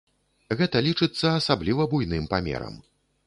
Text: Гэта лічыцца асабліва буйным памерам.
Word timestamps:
Гэта 0.61 0.81
лічыцца 0.87 1.27
асабліва 1.41 1.87
буйным 1.91 2.25
памерам. 2.35 2.81